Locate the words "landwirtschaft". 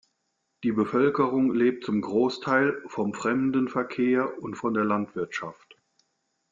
4.83-5.77